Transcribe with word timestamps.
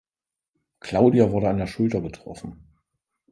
Claudia 0.79 1.31
wurde 1.31 1.49
an 1.49 1.59
der 1.59 1.67
Schulter 1.67 2.01
getroffen. 2.01 2.63